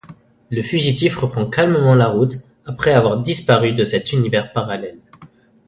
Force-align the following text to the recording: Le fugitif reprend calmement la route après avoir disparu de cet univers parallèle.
Le 0.49 0.63
fugitif 0.63 1.15
reprend 1.17 1.45
calmement 1.45 1.93
la 1.93 2.07
route 2.07 2.39
après 2.65 2.91
avoir 2.91 3.19
disparu 3.19 3.73
de 3.73 3.83
cet 3.83 4.11
univers 4.11 4.51
parallèle. 4.51 4.97